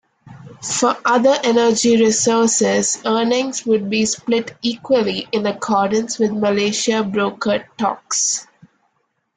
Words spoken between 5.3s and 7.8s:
in accordance with Malaysia-brokered